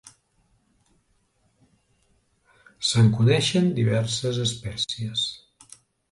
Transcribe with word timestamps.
Se'n 2.91 3.11
coneixen 3.17 3.67
diverses 3.81 4.39
espècies. 4.45 5.27